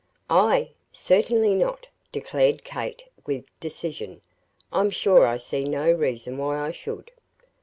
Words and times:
"I? 0.31 0.71
Certainly 0.91 1.53
not," 1.53 1.87
declared 2.11 2.63
Kate, 2.63 3.03
with 3.27 3.45
decision. 3.59 4.21
"I'm 4.73 4.89
sure 4.89 5.27
I 5.27 5.37
see 5.37 5.65
no 5.69 5.91
reason 5.91 6.39
why 6.39 6.57
I 6.57 6.71
should." 6.71 7.11